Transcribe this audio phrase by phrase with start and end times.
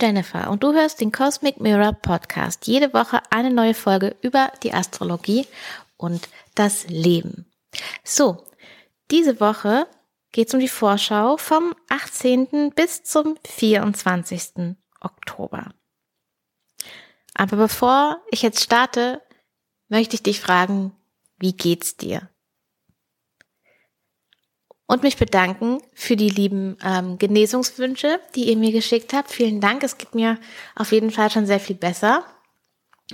[0.00, 2.66] Jennifer und du hörst den Cosmic Mirror Podcast.
[2.66, 5.46] Jede Woche eine neue Folge über die Astrologie
[5.96, 7.46] und das Leben.
[8.04, 8.44] So,
[9.10, 9.86] diese Woche
[10.32, 12.72] geht es um die Vorschau vom 18.
[12.74, 14.76] bis zum 24.
[15.00, 15.72] Oktober.
[17.34, 19.22] Aber bevor ich jetzt starte,
[19.88, 20.92] möchte ich dich fragen,
[21.38, 22.28] wie geht's dir?
[24.88, 29.30] Und mich bedanken für die lieben ähm, Genesungswünsche, die ihr mir geschickt habt.
[29.30, 29.82] Vielen Dank.
[29.82, 30.38] Es geht mir
[30.74, 32.24] auf jeden Fall schon sehr viel besser.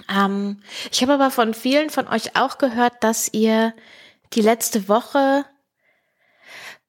[0.08, 3.74] Ähm, ich habe aber von vielen von euch auch gehört, dass ihr
[4.34, 5.44] die letzte Woche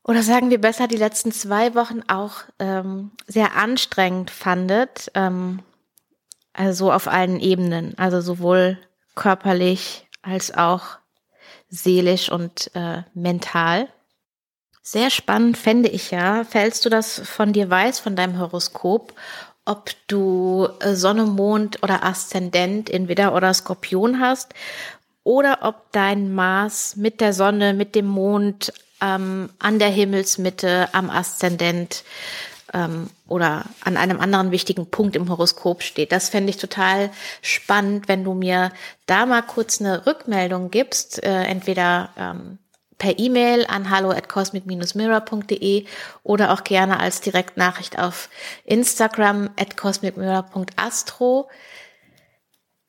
[0.03, 5.11] oder sagen wir besser die letzten zwei Wochen auch ähm, sehr anstrengend fandet.
[5.16, 5.64] Ähm,
[6.53, 8.77] also auf allen Ebenen, also sowohl
[9.16, 10.99] körperlich als auch
[11.70, 13.89] seelisch und äh, mental.
[14.88, 19.14] Sehr spannend fände ich ja, fällst du das von dir weiß, von deinem Horoskop,
[19.66, 24.53] ob du äh, Sonne, Mond oder Aszendent in Widder oder Skorpion hast
[25.23, 31.09] oder ob dein Mars mit der Sonne, mit dem Mond ähm, an der Himmelsmitte, am
[31.09, 32.03] Aszendent
[32.72, 36.11] ähm, oder an einem anderen wichtigen Punkt im Horoskop steht.
[36.11, 37.09] Das fände ich total
[37.42, 38.72] spannend, wenn du mir
[39.08, 42.59] da mal kurz eine Rückmeldung gibst, äh, entweder ähm,
[42.97, 45.85] per E-Mail an hallo at cosmic-mirror.de
[46.23, 48.29] oder auch gerne als Direktnachricht auf
[48.65, 51.49] Instagram at cosmicmirror.astro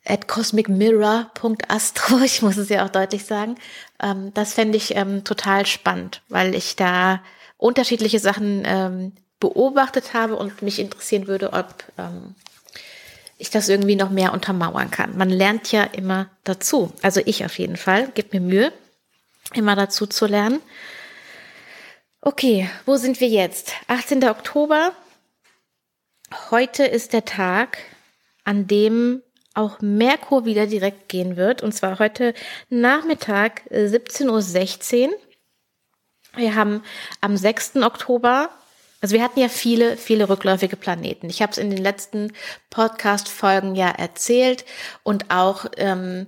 [0.07, 3.57] at cosmicmirror.astro, ich muss es ja auch deutlich sagen.
[4.01, 7.21] Ähm, das fände ich ähm, total spannend, weil ich da
[7.59, 12.35] unterschiedliche Sachen ähm, beobachtet habe und mich interessieren würde, ob ähm,
[13.39, 15.17] ich das irgendwie noch mehr untermauern kann.
[15.19, 16.93] Man lernt ja immer dazu.
[17.03, 18.11] Also ich auf jeden Fall.
[18.15, 18.73] Gib mir Mühe,
[19.55, 20.61] immer dazu zu lernen.
[22.21, 23.73] Okay, wo sind wir jetzt?
[23.87, 24.25] 18.
[24.25, 24.93] Oktober.
[26.51, 27.79] Heute ist der Tag,
[28.45, 29.23] an dem
[29.55, 31.63] auch Merkur wieder direkt gehen wird.
[31.63, 32.35] Und zwar heute
[32.69, 35.15] Nachmittag 17.16 Uhr.
[36.35, 36.83] Wir haben
[37.21, 37.77] am 6.
[37.77, 38.51] Oktober
[39.01, 41.29] also wir hatten ja viele, viele rückläufige Planeten.
[41.29, 42.33] Ich habe es in den letzten
[42.71, 44.65] Podcast-Folgen ja erzählt
[45.03, 46.27] und auch ähm,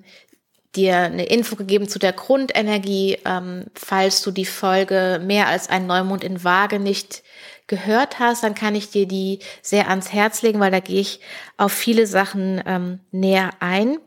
[0.76, 5.86] dir eine Info gegeben zu der Grundenergie, ähm, falls du die Folge mehr als ein
[5.86, 7.22] Neumond in Waage nicht
[7.66, 11.20] gehört hast, dann kann ich dir die sehr ans Herz legen, weil da gehe ich
[11.56, 13.98] auf viele Sachen ähm, näher ein.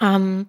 [0.00, 0.48] Ähm,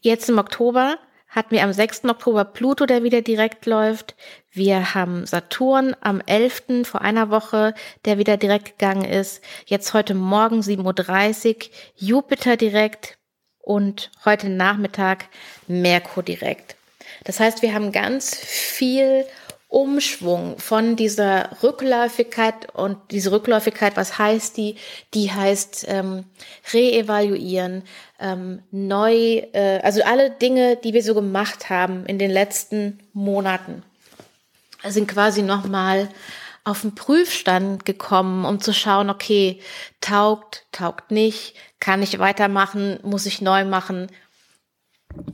[0.00, 0.98] jetzt im Oktober
[1.28, 2.04] hatten wir am 6.
[2.06, 4.16] Oktober Pluto, der wieder direkt läuft.
[4.50, 6.84] Wir haben Saturn am 11.
[6.84, 7.74] vor einer Woche,
[8.06, 9.44] der wieder direkt gegangen ist.
[9.66, 13.15] Jetzt heute Morgen 7.30 Uhr Jupiter direkt
[13.66, 15.26] und heute Nachmittag
[15.66, 16.76] Merkur direkt.
[17.24, 19.26] Das heißt, wir haben ganz viel
[19.68, 24.76] Umschwung von dieser Rückläufigkeit und diese Rückläufigkeit, was heißt die?
[25.14, 26.24] Die heißt ähm,
[26.72, 27.82] reevaluieren,
[28.20, 33.82] ähm, neu, äh, also alle Dinge, die wir so gemacht haben in den letzten Monaten,
[34.84, 36.08] sind quasi nochmal
[36.66, 39.60] auf den Prüfstand gekommen, um zu schauen, okay,
[40.00, 44.08] taugt, taugt nicht, kann ich weitermachen, muss ich neu machen.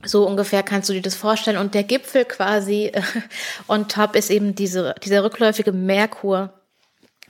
[0.03, 1.57] So ungefähr kannst du dir das vorstellen.
[1.57, 2.91] Und der Gipfel quasi
[3.67, 6.53] on top ist eben diese, dieser rückläufige Merkur,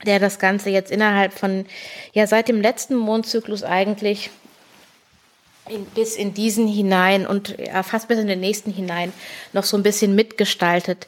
[0.06, 1.66] der das Ganze jetzt innerhalb von,
[2.12, 4.32] ja, seit dem letzten Mondzyklus eigentlich
[5.70, 9.14] in, bis in diesen hinein und ja, fast bis in den nächsten hinein
[9.54, 11.08] noch so ein bisschen mitgestaltet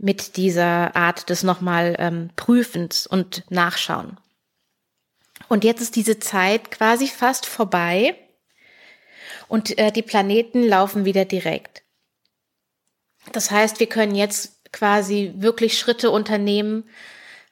[0.00, 4.18] mit dieser Art des nochmal ähm, Prüfens und Nachschauen.
[5.48, 8.16] Und jetzt ist diese Zeit quasi fast vorbei
[9.48, 11.82] und äh, die Planeten laufen wieder direkt.
[13.32, 16.88] Das heißt, wir können jetzt quasi wirklich Schritte unternehmen,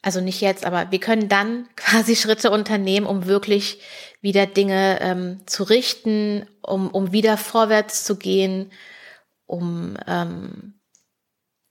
[0.01, 3.83] also nicht jetzt, aber wir können dann quasi Schritte unternehmen, um wirklich
[4.23, 8.73] wieder Dinge ähm, zu richten, um, um wieder vorwärts zu gehen,
[9.45, 10.78] um ähm,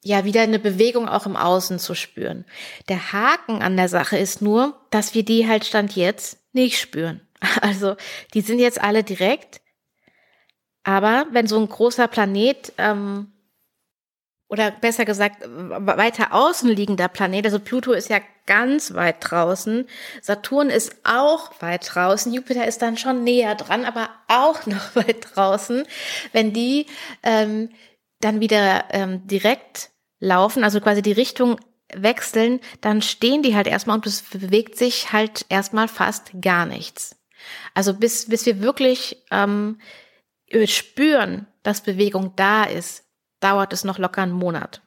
[0.07, 2.45] ja wieder eine Bewegung auch im Außen zu spüren.
[2.88, 7.21] Der Haken an der Sache ist nur, dass wir die halt Stand jetzt nicht spüren.
[7.62, 7.95] Also
[8.33, 9.62] die sind jetzt alle direkt,
[10.83, 13.31] aber wenn so ein großer Planet ähm,
[14.48, 19.88] oder besser gesagt weiter außen liegender Planet, also Pluto ist ja ganz weit draußen,
[20.21, 25.27] Saturn ist auch weit draußen, Jupiter ist dann schon näher dran, aber auch noch weit
[25.36, 25.83] draußen,
[26.31, 26.88] wenn die
[27.21, 27.69] ähm,
[28.19, 31.59] dann wieder ähm, direkt laufen, also quasi die Richtung
[31.93, 37.15] wechseln, dann stehen die halt erstmal und es bewegt sich halt erstmal fast gar nichts.
[37.73, 39.79] Also bis, bis wir wirklich ähm,
[40.65, 43.05] spüren, dass Bewegung da ist,
[43.39, 44.81] dauert es noch locker einen Monat.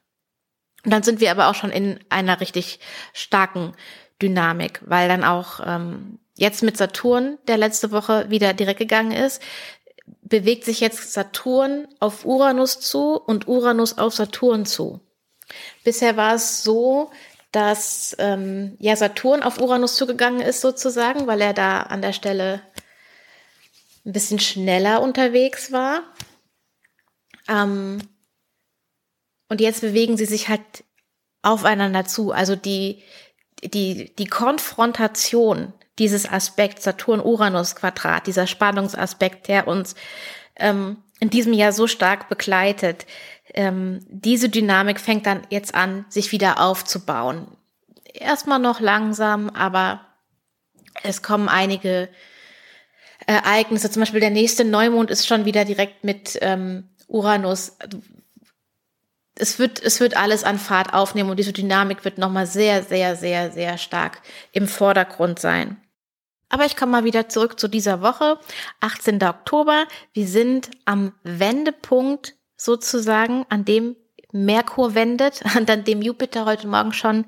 [0.85, 2.81] Und dann sind wir aber auch schon in einer richtig
[3.13, 3.73] starken
[4.21, 9.43] Dynamik, weil dann auch ähm, jetzt mit Saturn, der letzte Woche wieder direkt gegangen ist,
[10.23, 15.01] bewegt sich jetzt Saturn auf Uranus zu und Uranus auf Saturn zu.
[15.85, 17.11] Bisher war es so,
[17.53, 22.63] dass ähm, ja Saturn auf Uranus zugegangen ist sozusagen, weil er da an der Stelle
[24.05, 26.03] ein bisschen schneller unterwegs war.
[27.49, 27.99] Ähm,
[29.49, 30.85] und jetzt bewegen sie sich halt
[31.43, 32.31] aufeinander zu.
[32.31, 33.03] Also die,
[33.65, 39.95] die, die Konfrontation dieses Aspekt Saturn-Uranus-Quadrat, dieser Spannungsaspekt, der uns
[40.57, 43.07] ähm, in diesem Jahr so stark begleitet,
[43.55, 47.47] ähm, diese Dynamik fängt dann jetzt an, sich wieder aufzubauen.
[48.13, 50.01] Erstmal noch langsam, aber
[51.03, 52.09] es kommen einige
[53.27, 53.91] Ereignisse.
[53.91, 57.77] Zum Beispiel der nächste Neumond ist schon wieder direkt mit ähm, Uranus.
[59.35, 63.17] Es wird, es wird alles an Fahrt aufnehmen und diese Dynamik wird nochmal sehr, sehr,
[63.17, 64.21] sehr, sehr stark
[64.53, 65.77] im Vordergrund sein.
[66.51, 68.39] Aber ich komme mal wieder zurück zu dieser Woche,
[68.81, 69.23] 18.
[69.23, 69.87] Oktober.
[70.13, 73.97] Wir sind am Wendepunkt sozusagen, an dem
[74.33, 77.25] Merkur wendet, an dem Jupiter heute Morgen schon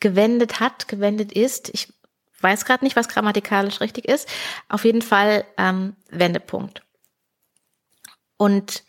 [0.00, 1.70] gewendet hat, gewendet ist.
[1.72, 1.92] Ich
[2.40, 4.28] weiß gerade nicht, was grammatikalisch richtig ist.
[4.68, 6.82] Auf jeden Fall ähm, Wendepunkt.
[8.36, 8.84] Und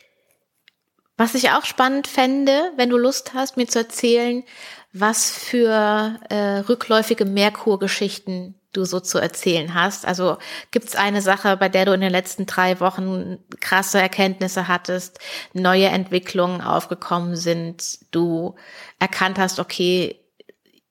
[1.15, 4.43] was ich auch spannend fände, wenn du Lust hast, mir zu erzählen,
[4.91, 10.05] was für äh, rückläufige Merkur-Geschichten du so zu erzählen hast.
[10.05, 10.37] Also
[10.71, 15.19] gibt es eine Sache, bei der du in den letzten drei Wochen krasse Erkenntnisse hattest,
[15.53, 18.55] neue Entwicklungen aufgekommen sind, du
[18.99, 20.19] erkannt hast, okay,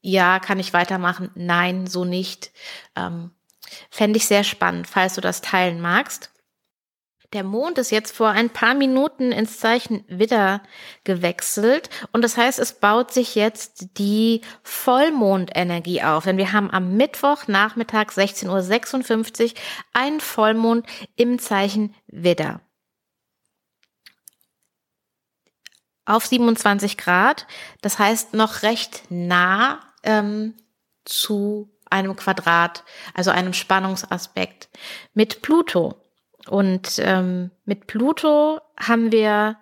[0.01, 1.31] ja, kann ich weitermachen?
[1.35, 2.53] Nein, so nicht.
[2.95, 3.31] Ähm,
[3.91, 6.31] Fände ich sehr spannend, falls du das teilen magst.
[7.33, 10.63] Der Mond ist jetzt vor ein paar Minuten ins Zeichen Widder
[11.05, 16.97] gewechselt und das heißt, es baut sich jetzt die Vollmondenergie auf, denn wir haben am
[16.97, 19.51] Mittwoch Nachmittag 16.56 Uhr
[19.93, 20.87] einen Vollmond
[21.17, 22.61] im Zeichen Widder.
[26.05, 27.49] Auf 27 Grad,
[27.83, 30.55] das heißt noch recht nah ähm,
[31.05, 32.85] zu einem Quadrat,
[33.15, 34.69] also einem Spannungsaspekt
[35.15, 36.06] mit Pluto.
[36.49, 39.57] Und ähm, mit Pluto haben wir,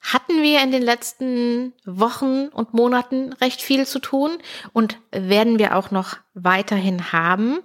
[0.00, 4.30] hatten wir in den letzten Wochen und Monaten recht viel zu tun
[4.72, 7.60] und werden wir auch noch weiterhin haben.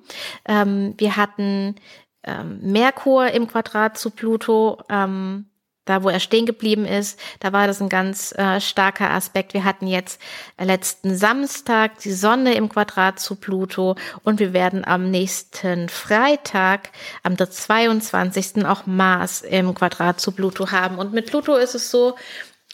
[0.45, 1.75] Ähm, wir hatten
[2.23, 4.81] ähm, Merkur im Quadrat zu Pluto.
[4.89, 5.45] Ähm,
[5.85, 9.53] da wo er stehen geblieben ist, da war das ein ganz äh, starker Aspekt.
[9.53, 10.19] Wir hatten jetzt
[10.59, 16.89] letzten Samstag die Sonne im Quadrat zu Pluto und wir werden am nächsten Freitag,
[17.23, 18.65] am 22.
[18.65, 20.97] auch Mars im Quadrat zu Pluto haben.
[20.97, 22.15] Und mit Pluto ist es so,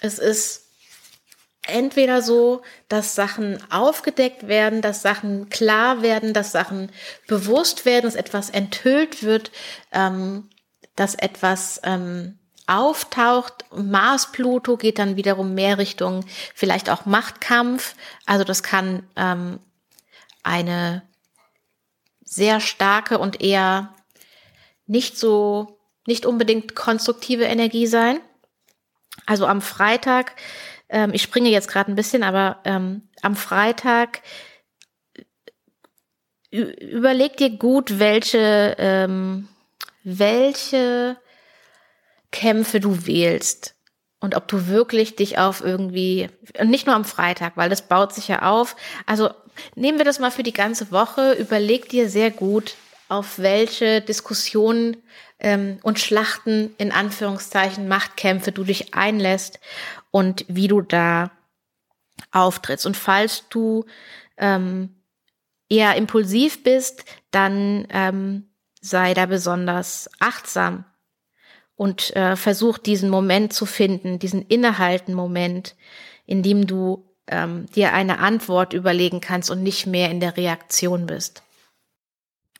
[0.01, 0.67] es ist
[1.67, 6.91] entweder so, dass Sachen aufgedeckt werden, dass Sachen klar werden, dass Sachen
[7.27, 9.51] bewusst werden, dass etwas enthüllt wird,
[9.91, 10.49] ähm,
[10.95, 13.65] dass etwas ähm, auftaucht.
[13.73, 17.95] Mars Pluto geht dann wiederum mehr Richtung vielleicht auch Machtkampf.
[18.25, 19.59] Also das kann ähm,
[20.43, 21.03] eine
[22.23, 23.93] sehr starke und eher
[24.87, 28.19] nicht so, nicht unbedingt konstruktive Energie sein.
[29.25, 30.35] Also am Freitag,
[30.89, 34.21] ähm, ich springe jetzt gerade ein bisschen, aber ähm, am Freitag
[36.51, 39.47] überleg dir gut, welche, ähm,
[40.03, 41.17] welche
[42.31, 43.75] Kämpfe du wählst
[44.19, 48.13] und ob du wirklich dich auf irgendwie, und nicht nur am Freitag, weil das baut
[48.13, 48.75] sich ja auf.
[49.05, 49.31] Also
[49.75, 52.75] nehmen wir das mal für die ganze Woche, überleg dir sehr gut,
[53.09, 54.97] auf welche Diskussionen
[55.39, 59.59] ähm, und Schlachten in Anführungszeichen Machtkämpfe du dich einlässt
[60.11, 61.31] und wie du da
[62.31, 62.85] auftrittst.
[62.85, 63.85] Und falls du
[64.37, 65.01] ähm,
[65.67, 68.49] eher impulsiv bist, dann ähm,
[68.81, 70.85] sei da besonders achtsam
[71.81, 75.75] und äh, versuch diesen Moment zu finden, diesen innehalten Moment,
[76.27, 81.07] in dem du ähm, dir eine Antwort überlegen kannst und nicht mehr in der Reaktion
[81.07, 81.41] bist.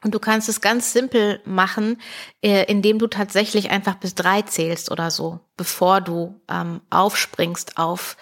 [0.03, 2.01] Und du kannst es ganz simpel machen,
[2.41, 8.17] äh, indem du tatsächlich einfach bis drei zählst oder so, bevor du ähm, aufspringst auf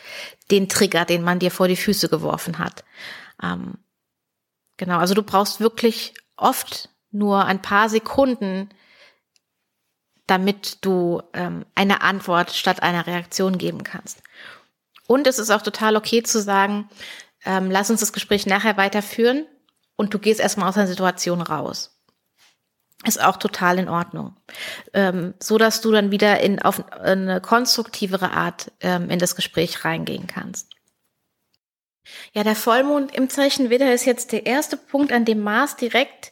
[0.51, 2.83] den Trigger, den man dir vor die Füße geworfen hat.
[3.41, 3.75] Ähm,
[4.75, 8.69] genau, also du brauchst wirklich oft nur ein paar Sekunden,
[10.29, 14.21] damit du ähm, eine Antwort statt einer Reaktion geben kannst.
[15.07, 16.89] Und es ist auch total okay zu sagen,
[17.45, 19.47] ähm, lass uns das Gespräch nachher weiterführen
[19.95, 21.99] und du gehst erstmal aus der Situation raus.
[23.05, 24.35] Ist auch total in Ordnung.
[24.93, 29.85] Ähm, so dass du dann wieder in, auf eine konstruktivere Art ähm, in das Gespräch
[29.85, 30.67] reingehen kannst.
[32.33, 36.31] Ja, der Vollmond im Zeichen Widder ist jetzt der erste Punkt, an dem Mars direkt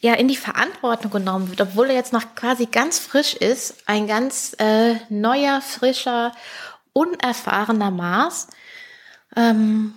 [0.00, 4.06] ja in die Verantwortung genommen wird, obwohl er jetzt noch quasi ganz frisch ist, ein
[4.06, 6.32] ganz äh, neuer, frischer,
[6.92, 8.48] unerfahrener Mars.
[9.36, 9.94] Ähm,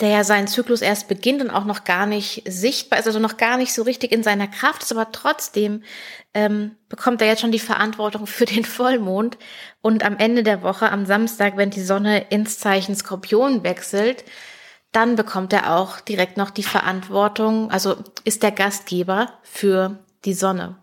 [0.00, 3.36] der ja seinen Zyklus erst beginnt und auch noch gar nicht sichtbar ist, also noch
[3.36, 5.82] gar nicht so richtig in seiner Kraft ist, aber trotzdem
[6.34, 9.36] ähm, bekommt er jetzt schon die Verantwortung für den Vollmond.
[9.82, 14.24] Und am Ende der Woche, am Samstag, wenn die Sonne ins Zeichen Skorpion wechselt,
[14.92, 20.76] dann bekommt er auch direkt noch die Verantwortung, also ist der Gastgeber für die Sonne.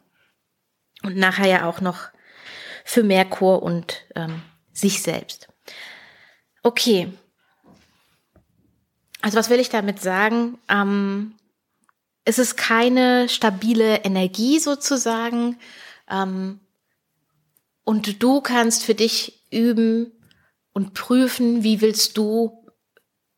[1.04, 2.10] Und nachher ja auch noch
[2.84, 4.42] für Merkur und ähm,
[4.74, 5.48] sich selbst.
[6.64, 7.14] Okay,
[9.22, 10.58] also was will ich damit sagen?
[10.70, 11.36] Ähm,
[12.26, 15.58] es ist keine stabile Energie sozusagen.
[16.10, 16.60] Ähm,
[17.84, 20.12] und du kannst für dich üben
[20.74, 22.59] und prüfen, wie willst du,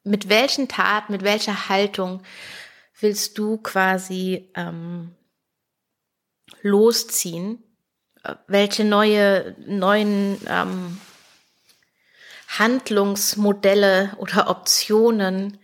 [0.04, 2.24] mit welchen Taten, mit welcher Haltung
[3.00, 5.16] willst du quasi ähm,
[6.62, 7.64] losziehen,
[8.48, 11.00] welche neue, neuen ähm,
[12.48, 15.58] Handlungsmodelle oder Optionen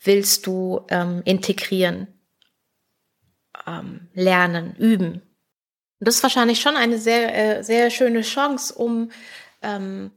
[0.00, 2.08] willst du ähm, integrieren,
[3.66, 5.22] ähm, lernen, üben.
[6.00, 9.12] Und das ist wahrscheinlich schon eine sehr, äh, sehr schöne Chance, um
[9.62, 10.10] ähm,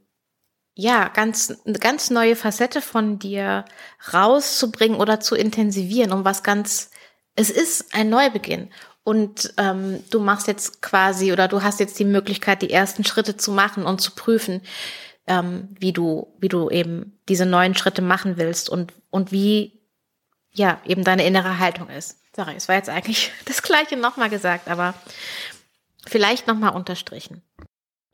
[0.76, 3.64] ja ganz eine ganz neue Facette von dir
[4.12, 6.90] rauszubringen oder zu intensivieren, um was ganz.
[7.34, 8.70] Es ist ein Neubeginn
[9.02, 13.36] und ähm, du machst jetzt quasi oder du hast jetzt die Möglichkeit, die ersten Schritte
[13.36, 14.62] zu machen und zu prüfen,
[15.26, 19.80] ähm, wie du, wie du eben diese neuen Schritte machen willst und, und wie,
[20.52, 22.18] ja, eben deine innere Haltung ist.
[22.34, 24.94] Sorry, es war jetzt eigentlich das Gleiche nochmal gesagt, aber
[26.06, 27.42] vielleicht nochmal unterstrichen.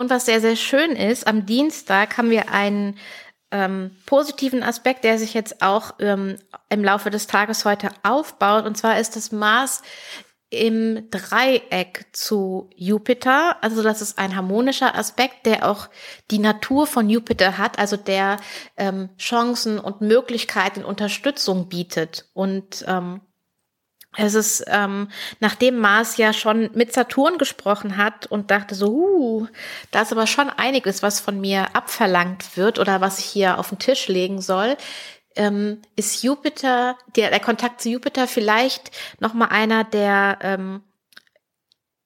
[0.03, 2.99] Und was sehr, sehr schön ist, am Dienstag haben wir einen
[3.53, 6.39] ähm, positiven Aspekt, der sich jetzt auch ähm,
[6.71, 8.67] im Laufe des Tages heute aufbaut.
[8.67, 9.81] Und zwar ist das Mars
[10.51, 13.63] im Dreieck zu Jupiter.
[13.63, 15.89] Also das ist ein harmonischer Aspekt, der auch
[16.33, 18.39] die Natur von Jupiter hat, also der
[18.77, 22.29] ähm, Chancen und Möglichkeiten, Unterstützung bietet.
[22.35, 23.21] Und ähm,
[24.17, 25.09] es ist, ähm,
[25.41, 29.47] nachdem Mars ja schon mit Saturn gesprochen hat und dachte so, uh,
[29.91, 33.71] da ist aber schon einiges, was von mir abverlangt wird oder was ich hier auf
[33.71, 34.77] den Tisch legen soll,
[35.35, 40.83] ähm, ist Jupiter, der, der Kontakt zu Jupiter vielleicht nochmal einer, der ähm,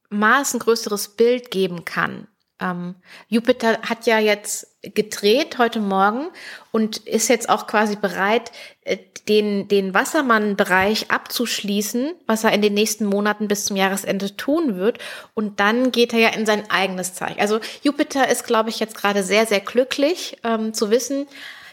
[0.09, 2.29] Mars ein größeres Bild geben kann.
[2.61, 2.95] Ähm,
[3.29, 6.29] Jupiter hat ja jetzt gedreht heute Morgen
[6.73, 8.51] und ist jetzt auch quasi bereit,
[8.83, 8.99] äh,
[9.29, 14.99] den, den Wassermann-Bereich abzuschließen, was er in den nächsten Monaten bis zum Jahresende tun wird.
[15.35, 17.41] Und dann geht er ja in sein eigenes Zeichen.
[17.41, 21.27] Also Jupiter ist, glaube ich, jetzt gerade sehr, sehr glücklich ähm, zu wissen,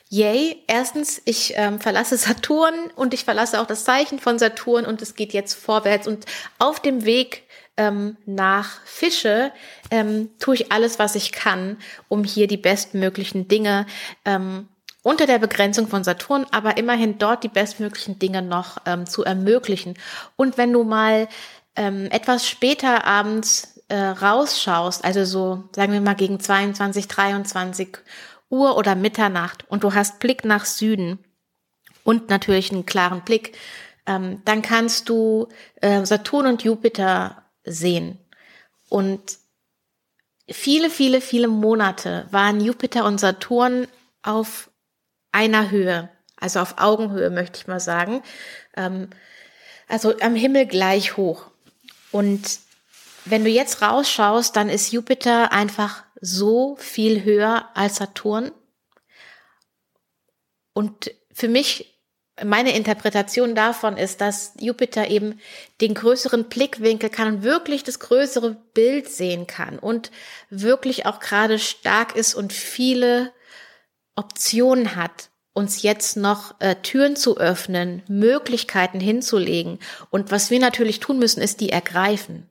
[0.10, 5.02] Yay, erstens, ich ähm, verlasse Saturn und ich verlasse auch das Zeichen von Saturn und
[5.02, 6.26] es geht jetzt vorwärts und
[6.60, 7.42] auf dem Weg
[7.78, 9.52] ähm, nach Fische
[9.90, 11.78] ähm, tue ich alles, was ich kann,
[12.08, 13.86] um hier die bestmöglichen Dinge
[14.26, 14.68] ähm,
[15.02, 19.96] unter der Begrenzung von Saturn, aber immerhin dort die bestmöglichen Dinge noch ähm, zu ermöglichen.
[20.38, 21.28] Und wenn du mal
[21.76, 27.98] ähm, etwas später abends äh, rausschaust, also so sagen wir mal gegen 22, 23
[28.50, 31.20] Uhr oder Mitternacht und du hast Blick nach Süden
[32.04, 33.58] und natürlich einen klaren Blick,
[34.06, 35.50] ähm, dann kannst du
[35.82, 38.18] äh, Saturn und Jupiter sehen.
[38.90, 39.38] Und
[40.50, 43.88] viele, viele, viele Monate waren Jupiter und Saturn
[44.22, 44.70] auf
[45.32, 48.24] einer Höhe, also auf Augenhöhe, möchte ich mal sagen.
[48.76, 49.10] Ähm,
[49.88, 51.48] also am Himmel gleich hoch.
[52.12, 52.60] Und
[53.26, 58.52] wenn du jetzt rausschaust, dann ist Jupiter einfach so viel höher als Saturn.
[60.74, 61.93] Und für mich,
[62.44, 65.40] meine Interpretation davon ist, dass Jupiter eben
[65.82, 70.12] den größeren Blickwinkel kann und wirklich das größere Bild sehen kann und
[70.50, 73.32] wirklich auch gerade stark ist und viele
[74.16, 79.78] Optionen hat, uns jetzt noch äh, Türen zu öffnen, Möglichkeiten hinzulegen.
[80.10, 82.50] Und was wir natürlich tun müssen, ist die ergreifen.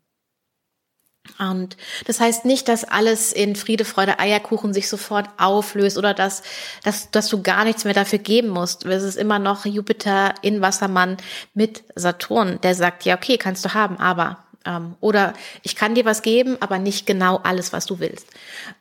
[1.38, 1.76] Und
[2.06, 6.42] das heißt nicht, dass alles in Friede, Freude, Eierkuchen sich sofort auflöst oder dass,
[6.82, 8.84] dass, dass du gar nichts mehr dafür geben musst.
[8.84, 11.16] Es ist immer noch Jupiter in Wassermann
[11.54, 14.44] mit Saturn, der sagt, ja, okay, kannst du haben, aber.
[14.64, 18.26] Ähm, oder ich kann dir was geben, aber nicht genau alles, was du willst.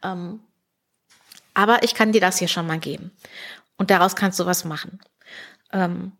[0.03, 0.39] Ähm,
[1.53, 3.11] aber ich kann dir das hier schon mal geben.
[3.77, 4.99] Und daraus kannst du was machen.
[5.71, 6.11] Ähm,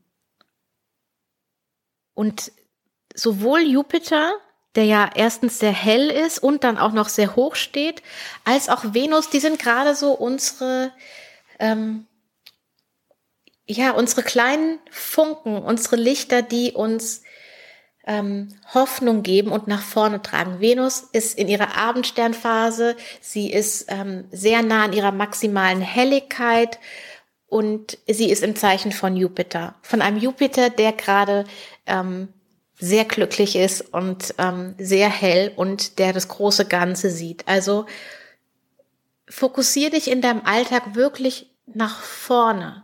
[2.14, 2.52] und
[3.14, 4.34] sowohl Jupiter
[4.76, 8.02] der ja erstens sehr hell ist und dann auch noch sehr hoch steht,
[8.46, 10.92] als auch Venus, die sind gerade so unsere,
[11.60, 12.08] ähm,
[13.66, 17.24] ja, unsere kleinen Funken, unsere Lichter, die uns
[18.06, 20.60] ähm, Hoffnung geben und nach vorne tragen.
[20.60, 26.80] Venus ist in ihrer Abendsternphase, sie ist ähm, sehr nah an ihrer maximalen Helligkeit
[27.48, 29.76] und sie ist im Zeichen von Jupiter.
[29.82, 31.44] Von einem Jupiter, der gerade
[31.86, 32.30] ähm,
[32.82, 37.48] sehr glücklich ist und ähm, sehr hell und der das große Ganze sieht.
[37.48, 37.86] Also
[39.30, 42.84] fokussier dich in deinem Alltag wirklich nach vorne.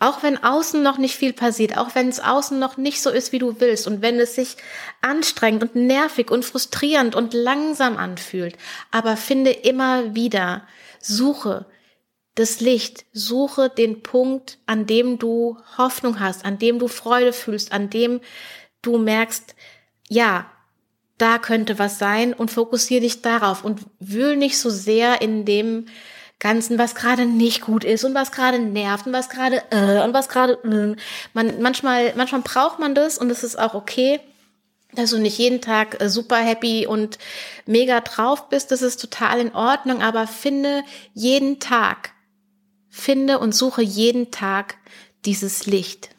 [0.00, 3.32] Auch wenn außen noch nicht viel passiert, auch wenn es außen noch nicht so ist,
[3.32, 4.56] wie du willst und wenn es sich
[5.00, 8.56] anstrengend und nervig und frustrierend und langsam anfühlt,
[8.90, 10.66] aber finde immer wieder,
[11.00, 11.66] suche
[12.34, 17.72] das Licht, suche den Punkt, an dem du Hoffnung hast, an dem du Freude fühlst,
[17.72, 18.20] an dem
[18.82, 19.54] du merkst,
[20.08, 20.46] ja,
[21.18, 25.86] da könnte was sein und fokussiere dich darauf und wühl nicht so sehr in dem
[26.38, 30.14] Ganzen, was gerade nicht gut ist und was gerade nervt und was gerade äh, und
[30.14, 30.96] was gerade äh.
[31.34, 34.20] man manchmal manchmal braucht man das und es ist auch okay,
[34.94, 37.18] dass du nicht jeden Tag äh, super happy und
[37.66, 40.82] mega drauf bist, das ist total in Ordnung, aber finde
[41.12, 42.12] jeden Tag
[42.88, 44.76] finde und suche jeden Tag
[45.26, 46.10] dieses Licht.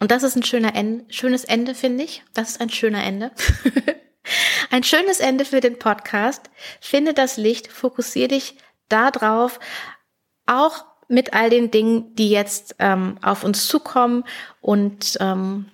[0.00, 2.22] Und das ist ein schöner Ende, schönes Ende, finde ich.
[2.34, 3.32] Das ist ein schöner Ende.
[4.70, 6.50] Ein schönes Ende für den Podcast.
[6.80, 8.56] Finde das Licht, fokussiere dich
[8.88, 9.58] darauf,
[10.46, 14.24] auch mit all den Dingen, die jetzt ähm, auf uns zukommen
[14.60, 15.70] und, ähm,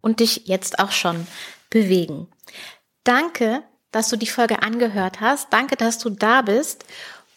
[0.00, 1.26] und dich jetzt auch schon
[1.70, 2.28] bewegen.
[3.04, 5.52] Danke, dass du die Folge angehört hast.
[5.52, 6.84] Danke, dass du da bist.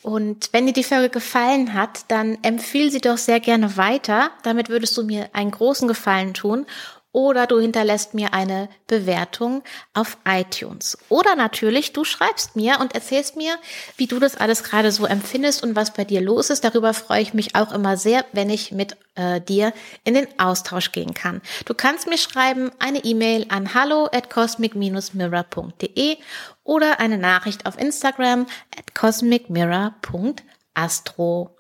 [0.04, 4.32] Und wenn dir die Folge gefallen hat, dann empfiehl sie doch sehr gerne weiter.
[4.44, 6.66] Damit würdest du mir einen großen Gefallen tun
[7.14, 10.98] oder du hinterlässt mir eine Bewertung auf iTunes.
[11.08, 13.56] Oder natürlich, du schreibst mir und erzählst mir,
[13.96, 16.66] wie du das alles gerade so empfindest und was bei dir los ist.
[16.66, 19.74] Darüber freue ich mich auch immer sehr, wenn ich mit äh, dir
[20.04, 21.44] in den Austausch gehen kann.
[21.66, 26.18] Du kannst mir schreiben eine E-Mail an hallo at cosmic-mirror.de
[26.64, 28.48] oder eine Nachricht auf Instagram
[28.78, 31.56] at cosmicmirror.astro.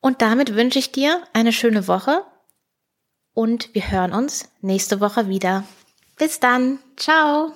[0.00, 2.22] Und damit wünsche ich dir eine schöne Woche
[3.38, 5.62] und wir hören uns nächste Woche wieder.
[6.16, 6.80] Bis dann.
[6.96, 7.52] Ciao.